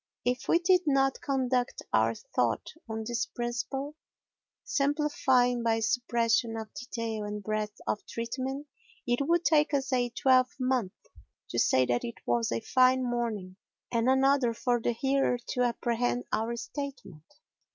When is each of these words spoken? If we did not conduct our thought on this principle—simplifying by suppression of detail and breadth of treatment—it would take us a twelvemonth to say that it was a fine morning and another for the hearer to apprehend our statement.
If 0.25 0.47
we 0.47 0.57
did 0.57 0.81
not 0.87 1.21
conduct 1.21 1.83
our 1.93 2.15
thought 2.15 2.71
on 2.89 3.03
this 3.05 3.27
principle—simplifying 3.27 5.61
by 5.61 5.79
suppression 5.79 6.57
of 6.57 6.73
detail 6.73 7.23
and 7.23 7.43
breadth 7.43 7.77
of 7.85 8.03
treatment—it 8.07 9.21
would 9.21 9.45
take 9.45 9.75
us 9.75 9.93
a 9.93 10.09
twelvemonth 10.09 10.93
to 11.51 11.59
say 11.59 11.85
that 11.85 12.03
it 12.03 12.15
was 12.25 12.51
a 12.51 12.61
fine 12.61 13.03
morning 13.03 13.57
and 13.91 14.09
another 14.09 14.55
for 14.55 14.81
the 14.81 14.93
hearer 14.93 15.37
to 15.49 15.61
apprehend 15.61 16.23
our 16.31 16.55
statement. 16.55 17.25